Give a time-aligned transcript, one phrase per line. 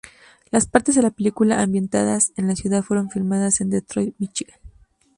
[0.49, 4.57] Las partes de la película ambientadas en la ciudad fueron filmadas en Detroit, Michigan.